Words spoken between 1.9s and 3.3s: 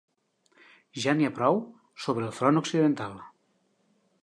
sobre el front occidental.